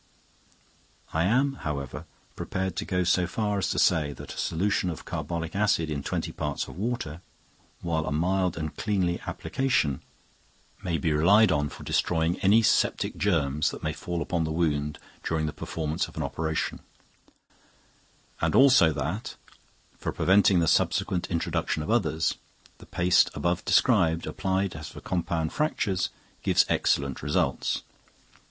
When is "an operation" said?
16.17-16.79